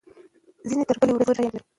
ځینې 0.67 0.83
تر 0.89 0.95
بلې 0.99 1.11
ورځې 1.13 1.25
پورې 1.27 1.37
ښه 1.37 1.43
یاد 1.45 1.53
لري. 1.55 1.61